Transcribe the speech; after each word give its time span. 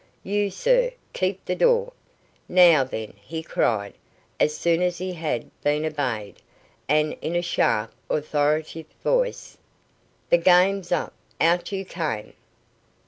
"You, 0.23 0.49
sir, 0.49 0.93
keep 1.13 1.45
the 1.45 1.53
door. 1.53 1.93
Now, 2.49 2.83
then," 2.83 3.13
he 3.21 3.43
cried, 3.43 3.93
as 4.39 4.57
soon 4.57 4.81
as 4.81 4.97
he 4.97 5.13
had 5.13 5.51
been 5.61 5.85
obeyed, 5.85 6.37
and 6.89 7.15
in 7.21 7.35
a 7.35 7.43
sharp, 7.43 7.93
authoritative 8.09 8.91
voice. 9.03 9.59
"The 10.31 10.39
game's 10.39 10.91
up. 10.91 11.13
Out 11.39 11.71
you 11.71 11.85
came." 11.85 12.33